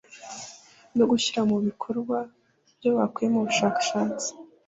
[0.97, 2.17] no gushyira mu bikorwa
[2.71, 4.29] ibyo bakuye mu bushakashatsi